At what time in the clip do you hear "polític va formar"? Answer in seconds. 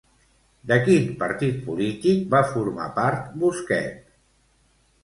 1.67-2.89